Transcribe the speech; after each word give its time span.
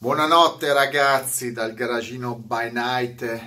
Buonanotte 0.00 0.72
ragazzi 0.72 1.50
dal 1.50 1.74
garagino 1.74 2.36
by 2.36 2.70
night. 2.70 3.40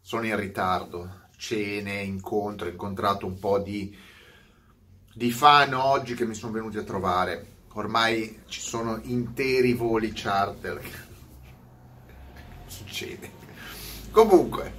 Sono 0.00 0.26
in 0.26 0.36
ritardo. 0.36 1.28
Cene, 1.36 2.00
incontro, 2.00 2.66
ho 2.66 2.70
incontrato 2.70 3.24
un 3.24 3.38
po' 3.38 3.60
di, 3.60 3.96
di 5.14 5.30
fan 5.30 5.74
oggi 5.74 6.14
che 6.16 6.26
mi 6.26 6.34
sono 6.34 6.50
venuti 6.50 6.78
a 6.78 6.82
trovare. 6.82 7.46
Ormai 7.74 8.40
ci 8.48 8.60
sono 8.60 8.98
interi 9.04 9.74
voli 9.74 10.10
charter. 10.12 10.80
Succede. 12.66 13.30
Comunque, 14.10 14.72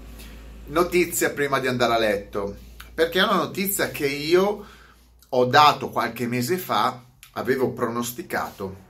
notizia 0.66 1.30
prima 1.30 1.60
di 1.60 1.68
andare 1.68 1.94
a 1.94 2.00
letto. 2.00 2.58
Perché 2.94 3.20
è 3.20 3.24
una 3.24 3.38
notizia 3.38 3.92
che 3.92 4.08
io 4.08 4.66
ho 5.30 5.46
dato 5.46 5.90
qualche 5.90 6.28
mese 6.28 6.58
fa, 6.58 7.02
avevo 7.32 7.72
pronosticato 7.72 8.84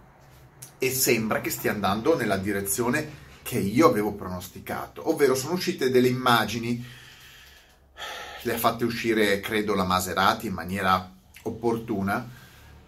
e 0.77 0.91
sembra 0.91 1.41
che 1.41 1.49
stia 1.49 1.71
andando 1.71 2.15
nella 2.15 2.37
direzione 2.37 3.23
che 3.41 3.59
io 3.59 3.87
avevo 3.87 4.13
pronosticato, 4.13 5.09
ovvero 5.09 5.35
sono 5.35 5.53
uscite 5.53 5.91
delle 5.91 6.07
immagini, 6.07 6.83
le 8.41 8.53
ha 8.53 8.57
fatte 8.57 8.85
uscire 8.85 9.39
credo 9.39 9.75
la 9.75 9.83
Maserati 9.83 10.47
in 10.47 10.53
maniera 10.53 11.13
opportuna, 11.43 12.27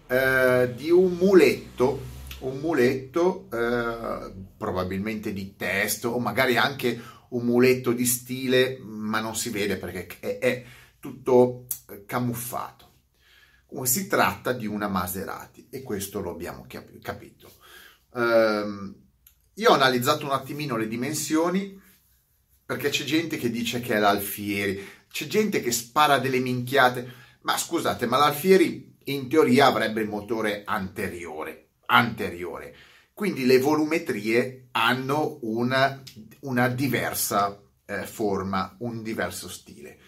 eh, 0.06 0.72
di 0.74 0.90
un 0.90 1.12
muletto, 1.12 2.02
un 2.40 2.58
muletto 2.58 3.46
eh, 3.52 4.32
probabilmente 4.56 5.32
di 5.32 5.54
testo 5.56 6.10
o 6.10 6.18
magari 6.18 6.56
anche 6.56 7.00
un 7.28 7.44
muletto 7.44 7.92
di 7.92 8.06
stile, 8.06 8.78
ma 8.82 9.20
non 9.20 9.36
si 9.36 9.50
vede 9.50 9.76
perché 9.76 10.18
è, 10.18 10.38
è 10.38 10.64
tutto 10.98 11.66
camuffato. 12.06 12.87
Si 13.82 14.06
tratta 14.06 14.52
di 14.52 14.66
una 14.66 14.88
Maserati 14.88 15.68
e 15.70 15.82
questo 15.82 16.20
lo 16.20 16.30
abbiamo 16.30 16.66
capito. 17.02 17.52
Um, 18.10 18.94
io 19.54 19.70
ho 19.70 19.74
analizzato 19.74 20.24
un 20.24 20.32
attimino 20.32 20.76
le 20.76 20.88
dimensioni 20.88 21.80
perché 22.64 22.90
c'è 22.90 23.04
gente 23.04 23.36
che 23.38 23.50
dice 23.50 23.80
che 23.80 23.94
è 23.94 23.98
l'Alfieri, 23.98 24.86
c'è 25.10 25.26
gente 25.26 25.62
che 25.62 25.72
spara 25.72 26.18
delle 26.18 26.38
minchiate, 26.38 27.12
ma 27.42 27.56
scusate, 27.56 28.06
ma 28.06 28.18
l'Alfieri 28.18 28.96
in 29.04 29.28
teoria 29.28 29.66
avrebbe 29.66 30.02
il 30.02 30.08
motore 30.08 30.64
anteriore, 30.66 31.70
anteriore. 31.86 32.76
Quindi 33.14 33.46
le 33.46 33.58
volumetrie 33.58 34.68
hanno 34.72 35.38
una, 35.42 36.02
una 36.40 36.68
diversa 36.68 37.60
eh, 37.86 38.06
forma, 38.06 38.76
un 38.80 39.02
diverso 39.02 39.48
stile. 39.48 39.98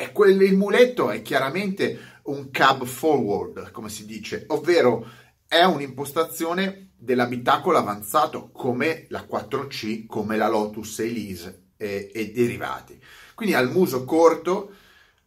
E 0.00 0.12
quel, 0.12 0.40
il 0.40 0.56
muletto 0.56 1.10
è 1.10 1.22
chiaramente 1.22 2.18
un 2.26 2.52
cab 2.52 2.84
forward, 2.84 3.72
come 3.72 3.88
si 3.88 4.06
dice, 4.06 4.44
ovvero 4.46 5.04
è 5.48 5.64
un'impostazione 5.64 6.90
dell'abitacolo 6.96 7.78
avanzato 7.78 8.50
come 8.52 9.06
la 9.08 9.26
4C, 9.28 10.06
come 10.06 10.36
la 10.36 10.46
Lotus 10.46 11.00
Elise 11.00 11.70
e, 11.76 12.12
e 12.14 12.30
derivati. 12.30 12.96
Quindi 13.34 13.56
al 13.56 13.72
muso 13.72 14.04
corto, 14.04 14.70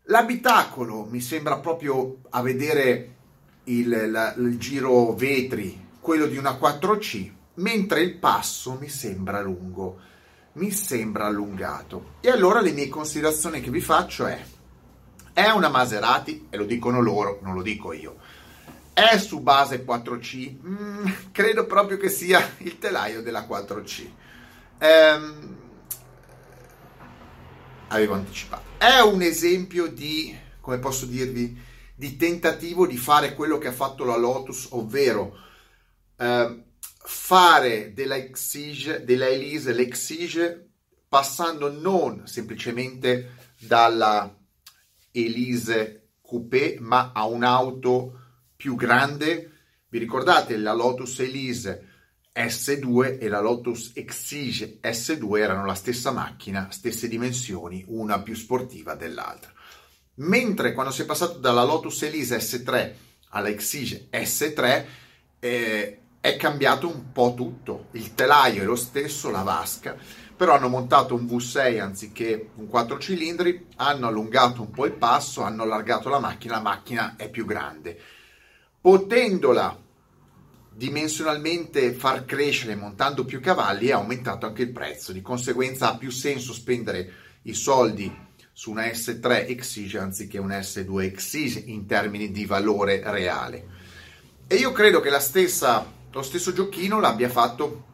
l'abitacolo 0.03 1.03
mi 1.03 1.19
sembra 1.19 1.59
proprio 1.59 2.19
a 2.30 2.42
vedere 2.42 3.16
il, 3.66 4.09
la, 4.09 4.33
il 4.36 4.58
giro 4.58 5.14
vetri, 5.14 5.88
quello 5.99 6.27
di 6.27 6.38
una 6.38 6.52
4C, 6.52 7.30
mentre 7.55 8.03
il 8.03 8.16
passo 8.19 8.77
mi 8.80 8.88
sembra 8.88 9.42
lungo, 9.42 9.99
mi 10.53 10.72
sembra 10.72 11.25
allungato. 11.25 12.14
E 12.22 12.30
allora 12.30 12.61
le 12.61 12.72
mie 12.72 12.88
considerazioni 12.88 13.59
che 13.59 13.69
vi 13.69 13.81
faccio 13.81 14.25
è, 14.27 14.42
è 15.33 15.49
una 15.49 15.69
Maserati, 15.69 16.47
e 16.49 16.57
lo 16.57 16.65
dicono 16.65 17.01
loro, 17.01 17.39
non 17.41 17.53
lo 17.53 17.61
dico 17.61 17.93
io, 17.93 18.17
è 18.93 19.17
su 19.17 19.39
base 19.39 19.85
4C? 19.85 20.55
Mm, 20.65 21.07
credo 21.31 21.65
proprio 21.65 21.97
che 21.97 22.09
sia 22.09 22.55
il 22.59 22.77
telaio 22.77 23.21
della 23.21 23.47
4C. 23.47 24.09
Ehm, 24.79 25.57
avevo 27.87 28.13
anticipato. 28.13 28.69
È 28.77 28.99
un 28.99 29.21
esempio 29.21 29.87
di, 29.87 30.37
come 30.59 30.80
posso 30.80 31.05
dirvi, 31.05 31.58
di 31.95 32.17
tentativo 32.17 32.87
di 32.87 32.97
fare 32.97 33.33
quello 33.33 33.58
che 33.58 33.67
ha 33.67 33.73
fatto 33.73 34.03
la 34.03 34.17
Lotus, 34.17 34.67
ovvero 34.71 35.37
eh, 36.17 36.64
fare 37.03 37.93
della 37.93 38.15
Exige, 38.15 39.03
della 39.03 39.27
Elise 39.27 39.73
l'Exige 39.73 40.67
passando 41.08 41.71
non 41.71 42.25
semplicemente 42.25 43.36
dalla 43.59 44.33
Elise 45.11 46.10
Coupé, 46.22 46.77
ma 46.80 47.11
a 47.14 47.26
un'auto 47.26 48.20
più 48.55 48.76
grande. 48.76 49.52
Vi 49.89 49.98
ricordate 49.98 50.58
la 50.58 50.73
Lotus 50.73 51.20
Elise 51.20 51.88
S2 52.33 53.20
e 53.20 53.27
la 53.27 53.42
Lotus 53.42 53.92
Exige 53.94 54.80
S2 54.82 55.38
erano 55.38 55.66
la 55.66 55.76
stessa 55.76 56.11
macchina, 56.11 56.70
stesse 56.71 57.08
dimensioni, 57.08 57.83
una 57.88 58.21
più 58.21 58.36
sportiva 58.36 58.95
dell'altra. 58.95 59.52
Mentre 60.16 60.73
quando 60.73 60.92
si 60.92 61.02
è 61.02 61.05
passato 61.05 61.39
dalla 61.39 61.64
Lotus 61.64 62.04
Elise 62.04 62.38
S3 62.38 62.94
alla 63.30 63.50
Exige 63.50 64.08
S3 64.11 64.86
eh, 65.39 66.00
è 66.21 66.38
cambiato 66.38 66.88
un 66.88 67.11
po' 67.11 67.33
tutto. 67.36 67.88
Il 67.92 68.14
telaio 68.14 68.61
è 68.61 68.66
lo 68.66 68.76
stesso, 68.76 69.30
la 69.30 69.42
vasca, 69.42 69.98
però 70.41 70.55
hanno 70.55 70.69
montato 70.69 71.13
un 71.13 71.25
V6 71.25 71.79
anziché 71.79 72.49
un 72.55 72.67
4 72.67 72.97
cilindri, 72.97 73.67
hanno 73.75 74.07
allungato 74.07 74.63
un 74.63 74.71
po' 74.71 74.87
il 74.87 74.93
passo, 74.93 75.43
hanno 75.43 75.61
allargato 75.61 76.09
la 76.09 76.17
macchina, 76.17 76.55
la 76.55 76.61
macchina 76.61 77.15
è 77.15 77.29
più 77.29 77.45
grande 77.45 77.95
potendola 78.81 79.79
dimensionalmente 80.73 81.93
far 81.93 82.25
crescere 82.25 82.73
montando 82.73 83.23
più 83.23 83.39
cavalli 83.39 83.89
è 83.89 83.91
aumentato 83.91 84.47
anche 84.47 84.63
il 84.63 84.71
prezzo, 84.71 85.11
di 85.11 85.21
conseguenza 85.21 85.91
ha 85.91 85.97
più 85.97 86.09
senso 86.09 86.53
spendere 86.53 87.13
i 87.43 87.53
soldi 87.53 88.11
su 88.52 88.71
una 88.71 88.85
S3 88.85 89.47
Exige 89.47 89.99
anziché 89.99 90.39
una 90.39 90.58
S2 90.58 91.03
Exige 91.03 91.59
in 91.59 91.85
termini 91.85 92.31
di 92.31 92.47
valore 92.47 93.03
reale. 93.05 93.67
E 94.47 94.55
io 94.55 94.71
credo 94.71 95.02
che 95.02 95.11
stessa, 95.19 95.85
lo 96.11 96.21
stesso 96.23 96.52
giochino 96.52 96.99
l'abbia 96.99 97.29
fatto 97.29 97.89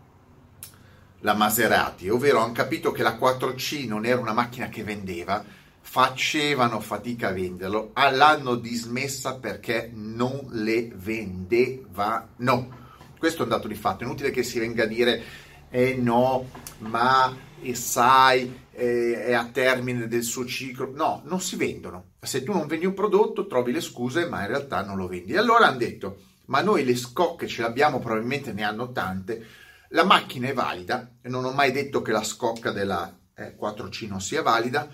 la 1.22 1.34
Maserati, 1.34 2.10
ovvero 2.10 2.40
hanno 2.40 2.54
capito 2.54 2.92
che 2.92 3.04
la 3.04 3.18
4C 3.18 3.88
non 3.88 4.06
era 4.06 4.20
una 4.20 4.34
macchina 4.34 4.70
che 4.70 4.84
vendeva, 4.84 5.44
facevano 5.80 6.80
fatica 6.80 7.30
a 7.30 7.34
venderlo, 7.34 7.92
l'hanno 7.94 8.56
dismessa 8.56 9.36
perché 9.36 9.90
non 9.94 10.48
le 10.52 10.92
vendevano. 10.94 12.86
Questo 13.18 13.40
è 13.40 13.44
un 13.44 13.50
dato 13.50 13.68
di 13.68 13.76
fatto, 13.76 14.04
è 14.04 14.06
inutile 14.06 14.32
che 14.32 14.44
si 14.44 14.60
venga 14.60 14.84
a 14.84 14.88
dire 14.88 15.24
eh 15.70 15.96
no, 15.96 16.50
ma 16.80 17.36
e 17.62 17.74
sai, 17.74 18.66
eh, 18.72 19.26
è 19.26 19.34
a 19.34 19.46
termine 19.46 20.08
del 20.08 20.24
suo 20.24 20.46
ciclo. 20.46 20.92
No, 20.94 21.22
non 21.26 21.42
si 21.42 21.56
vendono. 21.56 22.12
Se 22.22 22.44
tu 22.44 22.54
non 22.54 22.68
vendi 22.68 22.86
un 22.86 22.94
prodotto, 22.94 23.48
trovi 23.48 23.72
le 23.72 23.82
scuse, 23.82 24.28
ma 24.28 24.42
in 24.42 24.48
realtà 24.48 24.84
non 24.84 24.98
lo 24.98 25.08
vendi. 25.08 25.36
Allora 25.36 25.68
hanno 25.68 25.78
detto, 25.78 26.18
ma 26.46 26.62
noi 26.62 26.84
le 26.84 26.96
scocche 26.96 27.48
ce 27.48 27.62
le 27.62 27.68
abbiamo, 27.68 28.00
probabilmente 28.00 28.54
ne 28.54 28.64
hanno 28.64 28.92
tante, 28.92 29.46
la 29.90 30.04
macchina 30.04 30.48
è 30.48 30.54
valida, 30.54 31.16
non 31.24 31.46
ho 31.46 31.52
mai 31.52 31.72
detto 31.72 32.02
che 32.02 32.12
la 32.12 32.24
scocca 32.24 32.72
della 32.72 33.18
eh, 33.36 33.56
4C 33.58 34.08
non 34.08 34.22
sia 34.22 34.42
valida, 34.42 34.90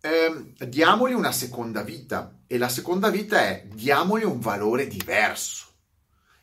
eh, 0.00 0.52
diamogli 0.66 1.12
una 1.12 1.32
seconda 1.32 1.82
vita 1.82 2.40
e 2.46 2.58
la 2.58 2.68
seconda 2.68 3.10
vita 3.10 3.40
è 3.40 3.66
diamogli 3.72 4.24
un 4.24 4.38
valore 4.38 4.86
diverso. 4.86 5.66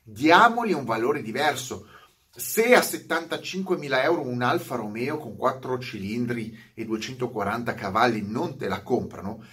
Diamogli 0.03 0.73
un 0.73 0.85
valore 0.85 1.21
diverso. 1.21 1.87
Se 2.29 2.73
a 2.75 2.81
75.000 2.81 4.03
euro 4.03 4.21
un 4.21 4.41
Alfa 4.41 4.75
Romeo 4.75 5.17
con 5.17 5.37
4 5.37 5.79
cilindri 5.79 6.57
e 6.73 6.85
240 6.85 7.73
cavalli 7.75 8.21
non 8.21 8.57
te 8.57 8.67
la 8.67 8.81
comprano, 8.81 9.43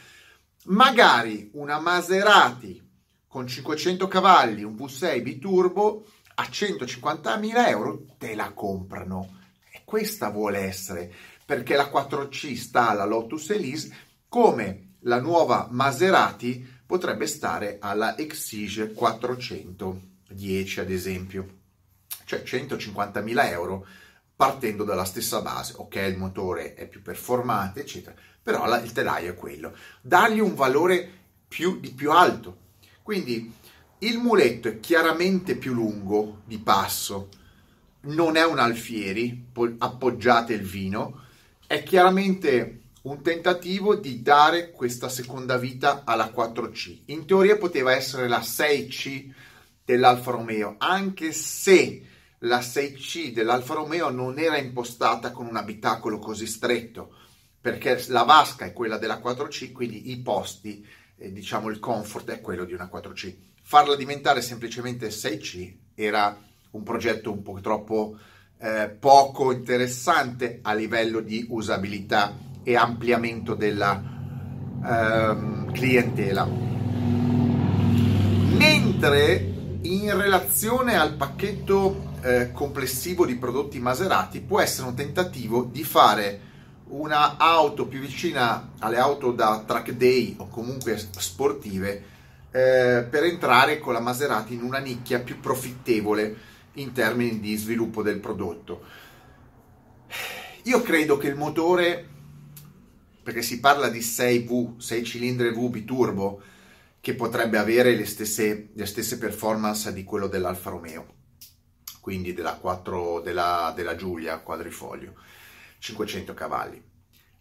magari 0.65 1.51
una 1.55 1.79
Maserati 1.79 2.91
con 3.29 3.47
500 3.47 4.09
cavalli, 4.09 4.63
un 4.63 4.75
V6 4.75 5.23
biturbo 5.23 6.05
a 6.35 6.43
150.000 6.45 7.69
euro 7.69 8.05
te 8.19 8.35
la 8.35 8.53
comprano. 8.53 9.41
E 9.71 9.83
questa 9.85 10.31
vuole 10.31 10.59
essere 10.61 11.13
perché 11.45 11.77
la 11.77 11.91
4C 11.93 12.55
sta 12.57 12.89
alla 12.91 13.05
Lotus 13.05 13.51
Elise, 13.51 13.95
come 14.29 14.95
la 15.01 15.21
nuova 15.21 15.69
Maserati 15.71 16.81
potrebbe 16.87 17.27
stare 17.27 17.79
alla 17.81 18.17
Exige 18.17 18.93
410 18.93 20.81
ad 20.81 20.91
esempio, 20.91 21.59
cioè 22.25 22.43
150.000 22.45 23.51
euro 23.51 23.87
partendo 24.35 24.85
dalla 24.85 25.05
stessa 25.05 25.41
base. 25.41 25.75
Ok, 25.77 25.97
il 25.97 26.17
motore 26.17 26.75
è 26.75 26.89
più 26.89 27.03
performante, 27.03 27.81
eccetera, 27.81 28.15
però 28.43 28.67
la, 28.67 28.81
il 28.81 28.93
telaio 28.93 29.33
è 29.33 29.35
quello. 29.35 29.75
Dargli 30.01 30.41
un 30.41 30.55
valore 30.55 31.09
più, 31.49 31.79
di 31.81 31.93
più 31.93 32.11
alto. 32.11 32.59
Quindi 33.03 33.53
il 34.03 34.19
muletto 34.19 34.69
è 34.69 34.81
chiaramente 34.81 35.55
più 35.55 35.75
lungo 35.75 36.41
di 36.45 36.59
passo, 36.59 37.29
non 38.03 38.37
è 38.37 38.45
un 38.45 38.59
alfieri, 38.59 39.51
appoggiate 39.79 40.55
il 40.55 40.63
vino, 40.63 41.21
è 41.69 41.85
chiaramente 41.85 42.81
un 43.03 43.23
tentativo 43.23 43.95
di 43.95 44.21
dare 44.21 44.73
questa 44.73 45.09
seconda 45.09 45.57
vita 45.57 46.03
alla 46.05 46.33
4C. 46.35 47.03
In 47.07 47.27
teoria 47.27 47.57
poteva 47.57 47.93
essere 47.93 48.27
la 48.27 48.41
6C 48.41 49.31
dell'Alfa 49.85 50.33
Romeo, 50.33 50.75
anche 50.79 51.31
se 51.33 52.03
la 52.39 52.59
6C 52.59 53.33
dell'Alfa 53.33 53.75
Romeo 53.75 54.11
non 54.11 54.37
era 54.41 54.57
impostata 54.57 55.31
con 55.31 55.47
un 55.47 55.57
abitacolo 55.57 56.19
così 56.19 56.47
stretto, 56.47 57.15
perché 57.61 58.05
la 58.09 58.25
vasca 58.25 58.65
è 58.65 58.73
quella 58.73 58.99
della 58.99 59.21
4C, 59.21 59.71
quindi 59.71 60.11
i 60.11 60.21
posti, 60.21 60.85
eh, 61.17 61.33
diciamo 61.33 61.69
il 61.69 61.79
comfort 61.79 62.31
è 62.33 62.41
quello 62.41 62.65
di 62.65 62.73
una 62.73 62.91
4C. 62.93 63.51
Farla 63.73 63.97
diventare 63.97 64.43
semplicemente 64.43 65.09
6C 65.09 65.77
era 65.95 66.39
un 66.73 66.83
progetto 66.83 67.33
un 67.33 67.41
po' 67.41 67.59
troppo 67.63 68.19
eh, 68.59 68.91
poco 68.91 69.51
interessante 69.51 70.59
a 70.61 70.75
livello 70.75 71.21
di 71.21 71.47
usabilità 71.49 72.37
e 72.63 72.77
ampliamento 72.77 73.55
della 73.55 73.99
ehm, 74.85 75.73
clientela. 75.73 76.47
Mentre 78.59 79.53
in 79.81 80.21
relazione 80.21 80.99
al 80.99 81.15
pacchetto 81.15 82.19
eh, 82.21 82.53
complessivo 82.53 83.25
di 83.25 83.37
prodotti 83.37 83.79
Maserati 83.79 84.43
può 84.43 84.61
essere 84.61 84.89
un 84.89 84.95
tentativo 84.95 85.65
di 85.65 85.83
fare 85.83 86.41
una 86.89 87.39
auto 87.39 87.87
più 87.87 88.01
vicina 88.01 88.73
alle 88.81 88.99
auto 88.99 89.33
da 89.33 89.65
track 89.67 89.93
day 89.93 90.35
o 90.37 90.49
comunque 90.49 90.99
sportive 90.99 92.12
eh, 92.53 93.07
per 93.11 93.25
entrare 93.25 93.81
con 93.81 93.93
la 93.93 94.01
Maserati 94.01 94.55
in 94.55 94.63
una 94.63 94.79
nicchia 94.79 95.21
più 95.21 95.41
profittevole 95.41 96.51
in 96.75 96.93
termini 96.93 97.41
di 97.41 97.57
sviluppo 97.57 98.03
del 98.03 98.21
prodotto. 98.21 98.85
Io 100.65 100.81
credo 100.83 101.17
che 101.17 101.27
il 101.27 101.35
motore, 101.35 102.09
perché 103.23 103.43
si 103.43 103.59
parla 103.59 103.89
di 103.89 103.99
6V, 103.99 104.79
6 104.79 105.05
cilindri 105.05 105.51
V 105.51 105.69
biturbo, 105.69 106.43
che 107.01 107.15
potrebbe 107.15 107.59
avere 107.59 107.97
le 107.97 108.07
stesse, 108.07 108.69
le 108.73 108.87
stesse 108.87 109.19
performance 109.19 109.93
di 109.93 110.05
quello 110.05 110.29
dell'Alfa 110.29 110.71
Romeo 110.71 111.21
quindi 112.03 112.35
della, 112.35 112.55
4, 112.55 113.21
della, 113.21 113.73
della 113.77 113.95
Giulia 113.95 114.41
quadrifoglio, 114.41 115.15
500 115.79 116.35
cavalli. 116.35 116.83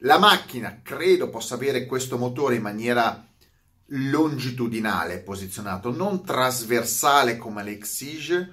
La 0.03 0.19
macchina 0.19 0.81
credo 0.83 1.31
possa 1.31 1.55
avere 1.55 1.87
questo 1.87 2.19
motore 2.19 2.55
in 2.55 2.61
maniera 2.61 3.27
longitudinale 3.93 5.19
posizionato, 5.19 5.91
non 5.91 6.23
trasversale 6.23 7.37
come 7.37 7.63
l'Exige, 7.63 8.49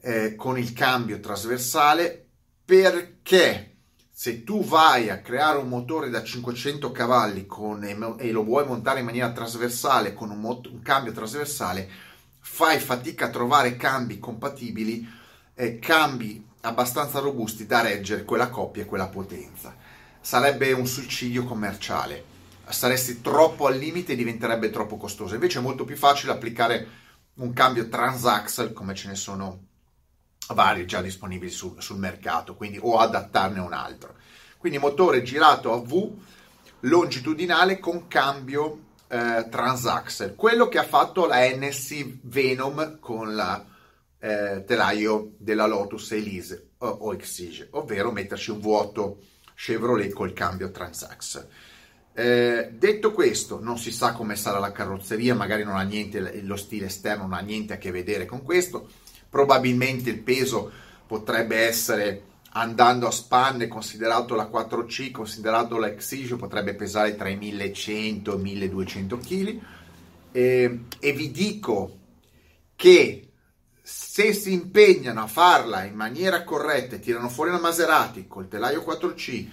eh, 0.00 0.34
con 0.34 0.58
il 0.58 0.72
cambio 0.72 1.20
trasversale, 1.20 2.26
perché 2.64 3.76
se 4.10 4.44
tu 4.44 4.64
vai 4.64 5.10
a 5.10 5.20
creare 5.20 5.58
un 5.58 5.68
motore 5.68 6.08
da 6.10 6.22
500 6.22 6.92
cavalli 6.92 7.46
con, 7.46 7.84
e 8.18 8.30
lo 8.30 8.44
vuoi 8.44 8.66
montare 8.66 9.00
in 9.00 9.04
maniera 9.04 9.32
trasversale 9.32 10.14
con 10.14 10.30
un, 10.30 10.40
mot- 10.40 10.66
un 10.66 10.82
cambio 10.82 11.12
trasversale, 11.12 11.88
fai 12.38 12.78
fatica 12.78 13.26
a 13.26 13.30
trovare 13.30 13.76
cambi 13.76 14.18
compatibili 14.18 15.22
eh, 15.54 15.78
cambi 15.78 16.44
abbastanza 16.62 17.20
robusti 17.20 17.66
da 17.66 17.80
reggere 17.80 18.24
quella 18.24 18.48
coppia 18.48 18.82
e 18.82 18.86
quella 18.86 19.08
potenza. 19.08 19.74
Sarebbe 20.20 20.72
un 20.72 20.86
suicidio 20.86 21.44
commerciale. 21.44 22.32
Saresti 22.68 23.20
troppo 23.20 23.66
al 23.66 23.76
limite 23.76 24.12
e 24.12 24.16
diventerebbe 24.16 24.70
troppo 24.70 24.96
costoso. 24.96 25.34
Invece 25.34 25.58
è 25.58 25.62
molto 25.62 25.84
più 25.84 25.96
facile 25.96 26.32
applicare 26.32 26.86
un 27.34 27.52
cambio 27.52 27.88
transaxle 27.88 28.72
come 28.72 28.94
ce 28.94 29.08
ne 29.08 29.14
sono 29.14 29.66
vari 30.48 30.86
già 30.86 31.00
disponibili 31.00 31.50
sul, 31.50 31.80
sul 31.80 31.98
mercato, 31.98 32.54
quindi 32.54 32.78
o 32.80 32.98
adattarne 32.98 33.60
un 33.60 33.72
altro. 33.72 34.14
Quindi 34.58 34.78
motore 34.78 35.22
girato 35.22 35.72
a 35.72 35.80
V 35.80 36.12
longitudinale 36.80 37.78
con 37.78 38.08
cambio 38.08 38.78
eh, 39.08 39.46
transaxle, 39.50 40.34
quello 40.34 40.68
che 40.68 40.78
ha 40.78 40.84
fatto 40.84 41.26
la 41.26 41.48
NSC 41.48 42.18
Venom 42.22 42.98
con 42.98 43.34
la 43.34 43.64
eh, 44.18 44.64
telaio 44.66 45.32
della 45.38 45.66
Lotus 45.66 46.12
Elise 46.12 46.70
o, 46.78 46.86
o 46.86 47.12
Exige, 47.12 47.68
ovvero 47.72 48.10
metterci 48.10 48.50
un 48.50 48.60
vuoto 48.60 49.18
Chevrolet 49.54 50.12
col 50.12 50.32
cambio 50.32 50.70
Transax. 50.70 51.46
Eh, 52.16 52.70
detto 52.72 53.10
questo, 53.12 53.60
non 53.60 53.76
si 53.76 53.90
sa 53.90 54.12
come 54.12 54.36
sarà 54.36 54.60
la 54.60 54.70
carrozzeria, 54.70 55.34
magari 55.34 55.64
non 55.64 55.76
ha 55.76 55.82
niente, 55.82 56.42
lo 56.42 56.56
stile 56.56 56.86
esterno 56.86 57.24
non 57.24 57.32
ha 57.32 57.40
niente 57.40 57.72
a 57.72 57.78
che 57.78 57.90
vedere 57.90 58.24
con 58.24 58.42
questo. 58.42 58.88
Probabilmente 59.28 60.10
il 60.10 60.20
peso 60.20 60.70
potrebbe 61.06 61.56
essere 61.56 62.22
andando 62.56 63.08
a 63.08 63.10
spanne, 63.10 63.66
considerato 63.66 64.36
la 64.36 64.48
4C, 64.48 65.10
considerato 65.10 65.76
la 65.76 65.88
Exige, 65.88 66.36
potrebbe 66.36 66.74
pesare 66.74 67.16
tra 67.16 67.28
i 67.28 67.36
1100 67.36 68.32
e 68.32 68.36
i 68.36 68.42
1200 68.42 69.18
kg. 69.18 69.60
Eh, 70.30 70.80
e 71.00 71.12
vi 71.12 71.30
dico 71.32 71.98
che 72.76 73.28
se 73.82 74.32
si 74.32 74.52
impegnano 74.52 75.22
a 75.22 75.26
farla 75.26 75.84
in 75.84 75.94
maniera 75.94 76.44
corretta 76.44 76.94
e 76.94 77.00
tirano 77.00 77.28
fuori 77.28 77.50
la 77.50 77.58
Maserati 77.58 78.26
col 78.28 78.48
telaio 78.48 78.82
4C, 78.82 79.46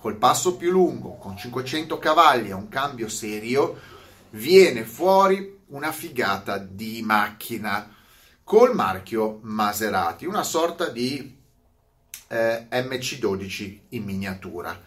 col 0.00 0.16
passo 0.16 0.56
più 0.56 0.70
lungo, 0.70 1.16
con 1.16 1.36
500 1.36 1.98
cavalli 1.98 2.48
e 2.48 2.54
un 2.54 2.68
cambio 2.68 3.08
serio, 3.08 3.78
viene 4.30 4.84
fuori 4.84 5.58
una 5.68 5.92
figata 5.92 6.58
di 6.58 7.02
macchina 7.02 7.94
col 8.42 8.74
marchio 8.74 9.38
Maserati, 9.42 10.26
una 10.26 10.42
sorta 10.42 10.88
di 10.88 11.38
eh, 12.28 12.66
MC12 12.70 13.78
in 13.90 14.04
miniatura. 14.04 14.80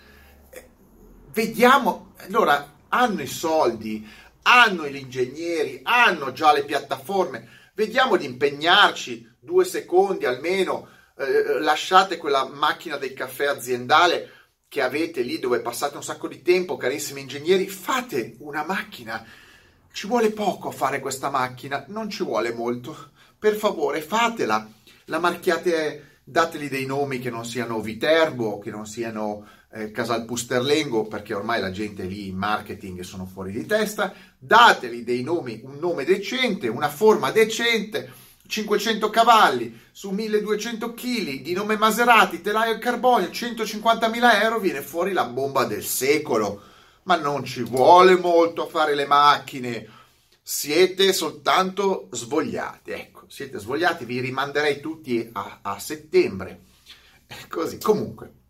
Vediamo, 1.31 2.13
allora 2.18 2.74
hanno 2.89 3.21
i 3.21 3.27
soldi, 3.27 4.07
hanno 4.44 4.88
gli 4.88 4.98
ingegneri, 4.98 5.80
hanno 5.83 6.31
già 6.31 6.51
le 6.51 6.63
piattaforme 6.65 7.62
Vediamo 7.75 8.18
di 8.18 8.25
impegnarci 8.25 9.36
due 9.39 9.65
secondi 9.65 10.25
almeno, 10.25 10.88
eh, 11.18 11.60
lasciate 11.60 12.18
quella 12.18 12.48
macchina 12.48 12.98
del 12.98 13.13
caffè 13.13 13.45
aziendale 13.45 14.30
che 14.74 14.81
avete 14.81 15.22
lì 15.22 15.38
dove 15.38 15.60
passate 15.60 15.98
un 15.98 16.04
sacco 16.04 16.28
di 16.28 16.42
tempo, 16.42 16.78
carissimi 16.78 17.22
ingegneri, 17.22 17.68
fate 17.68 18.38
una 18.40 18.66
macchina. 18.66 19.24
Ci 19.92 20.08
vuole 20.08 20.31
poco 20.31 20.70
a 20.70 20.72
fare 20.72 21.00
questa 21.00 21.30
macchina, 21.30 21.86
non 21.90 22.10
ci 22.10 22.24
vuole 22.24 22.52
molto. 22.52 23.12
Per 23.38 23.54
favore, 23.54 24.02
fatela. 24.02 24.68
La 25.06 25.20
marchiate, 25.20 26.22
dateli 26.24 26.70
dei 26.70 26.88
nomi 26.88 27.20
che 27.20 27.30
non 27.30 27.46
siano 27.46 27.81
Viterbo, 27.81 28.58
che 28.58 28.72
non 28.72 28.88
siano 28.88 29.46
eh, 29.72 29.92
Casal 29.92 30.25
Pusterlengo, 30.25 31.06
perché 31.06 31.36
ormai 31.36 31.62
la 31.62 31.70
gente 31.70 32.06
lì 32.06 32.30
in 32.30 32.38
marketing 32.38 33.02
sono 33.02 33.28
fuori 33.28 33.52
di 33.52 33.68
testa, 33.68 34.12
dateli 34.40 35.04
dei 35.04 35.22
nomi, 35.22 35.62
un 35.64 35.78
nome 35.78 36.04
decente, 36.04 36.68
una 36.68 36.90
forma 36.90 37.30
decente, 37.30 38.12
500 38.48 39.10
cavalli 39.10 39.80
su 39.92 40.12
1200 40.12 40.94
kg 40.94 41.42
di 41.42 41.54
nome 41.54 41.78
Maserati, 41.78 42.42
telaio 42.42 42.74
in 42.74 42.79
carbonio, 42.79 43.29
150.000 43.29 44.41
euro, 44.41 44.60
viene 44.60 44.82
fuori 44.82 45.13
la 45.13 45.25
bomba 45.25 45.65
del 45.65 45.84
secolo. 45.84 46.62
Ma 47.03 47.15
non 47.17 47.44
ci 47.44 47.63
vuole 47.63 48.17
molto 48.17 48.65
a 48.65 48.70
fare 48.70 48.96
le 48.96 49.06
macchine, 49.06 49.88
siete 50.41 51.12
soltanto 51.13 52.08
svogliati. 52.12 52.91
Ecco, 52.91 53.25
siete 53.27 53.60
svogliati, 53.60 54.06
vi 54.06 54.20
rimanderei 54.20 54.79
tutti 54.79 55.29
a, 55.34 55.60
a 55.62 55.79
settembre. 55.79 56.62
Così, 57.50 57.79
comunque 57.79 58.41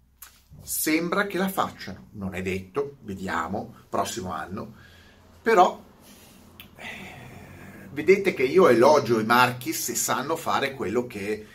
sembra 0.64 1.28
che 1.28 1.38
la 1.38 1.50
facciano, 1.50 2.08
non 2.12 2.34
è 2.34 2.42
detto, 2.42 2.98
vediamo, 3.02 3.76
prossimo 3.90 4.32
anno, 4.32 4.74
però 5.42 5.82
vedete 7.94 8.34
che 8.34 8.44
io 8.44 8.68
elogio 8.68 9.20
i 9.20 9.26
marchi 9.26 9.72
se 9.72 9.96
sanno 9.96 10.36
fare 10.36 10.74
quello 10.74 11.06
che, 11.06 11.46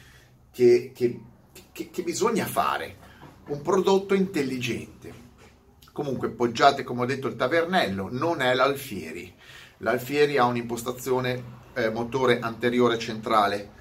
che, 0.50 0.92
che, 0.94 1.20
che 1.90 2.02
bisogna 2.02 2.46
fare, 2.46 2.96
un 3.48 3.60
prodotto 3.60 4.14
intelligente. 4.14 5.26
Comunque 5.92 6.30
poggiate, 6.30 6.84
come 6.84 7.02
ho 7.02 7.06
detto, 7.06 7.26
il 7.26 7.36
tavernello, 7.36 8.08
non 8.10 8.40
è 8.40 8.54
l'Alfieri. 8.54 9.34
L'Alfieri 9.78 10.38
ha 10.38 10.44
un'impostazione 10.44 11.56
eh, 11.74 11.90
motore 11.90 12.38
anteriore 12.38 12.98
centrale 12.98 13.76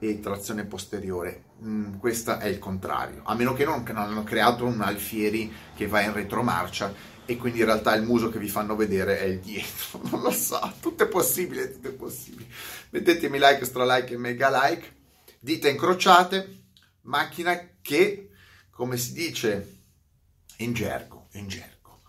e 0.00 0.18
trazione 0.18 0.64
posteriore. 0.64 1.44
Mm, 1.62 1.98
questo 1.98 2.38
è 2.38 2.46
il 2.46 2.58
contrario, 2.58 3.20
a 3.24 3.34
meno 3.34 3.52
che 3.52 3.64
non, 3.64 3.84
non 3.86 3.96
hanno 3.96 4.24
creato 4.24 4.64
un 4.64 4.80
Alfieri 4.80 5.52
che 5.74 5.86
va 5.86 6.00
in 6.00 6.12
retromarcia 6.12 6.92
e 7.30 7.36
quindi 7.36 7.60
in 7.60 7.66
realtà 7.66 7.94
il 7.94 8.02
muso 8.02 8.28
che 8.28 8.40
vi 8.40 8.48
fanno 8.48 8.74
vedere 8.74 9.20
è 9.20 9.22
il 9.22 9.38
dietro. 9.38 10.00
Non 10.10 10.20
lo 10.20 10.32
so, 10.32 10.74
tutto 10.80 11.04
è 11.04 11.06
possibile, 11.06 11.70
tutto 11.70 11.86
è 11.86 11.92
possibile. 11.92 12.48
Mettetemi 12.90 13.38
like, 13.38 13.64
stra 13.64 13.84
like 13.84 14.12
e 14.12 14.16
mega 14.16 14.50
like. 14.50 14.96
Dita 15.38 15.68
incrociate, 15.68 16.64
macchina 17.02 17.76
che, 17.80 18.30
come 18.72 18.96
si 18.96 19.12
dice 19.12 19.78
in 20.56 20.72
gergo, 20.72 21.28
in 21.34 21.46
gergo, 21.46 22.02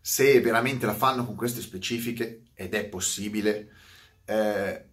se 0.00 0.40
veramente 0.40 0.86
la 0.86 0.94
fanno 0.94 1.24
con 1.24 1.36
queste 1.36 1.60
specifiche, 1.60 2.46
ed 2.54 2.74
è 2.74 2.84
possibile, 2.86 3.70
eh, 4.24 4.84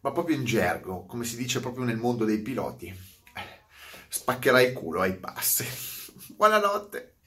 ma 0.00 0.10
proprio 0.10 0.36
in 0.36 0.46
gergo, 0.46 1.04
come 1.04 1.24
si 1.24 1.36
dice 1.36 1.60
proprio 1.60 1.84
nel 1.84 1.98
mondo 1.98 2.24
dei 2.24 2.40
piloti, 2.40 2.98
spaccherai 4.08 4.68
il 4.68 4.72
culo 4.72 5.02
ai 5.02 5.18
passi. 5.18 5.66
Buonanotte. 6.34 7.17